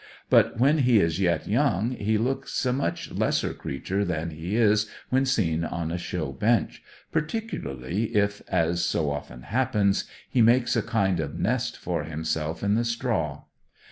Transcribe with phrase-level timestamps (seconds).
[0.31, 4.89] But when he is yet young he looks a much lesser creature than he is
[5.11, 6.81] when seen on a show bench,
[7.11, 12.73] particularly if, as so often happens, he makes a kind of nest for himself in
[12.73, 13.43] the straw.